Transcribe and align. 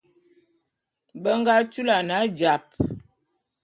Be 1.21 1.31
nga 1.39 1.55
tulan 1.71 2.09
ajap. 2.19 2.65